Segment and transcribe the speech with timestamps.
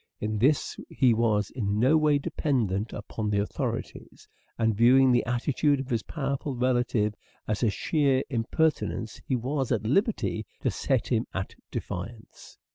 [0.19, 4.27] In this he was in no way dependent upon the authorities,
[4.57, 7.13] and viewing the attitude of his powerful relative
[7.47, 12.57] as a sheer im pertinence he was at liberty to set him at defiance.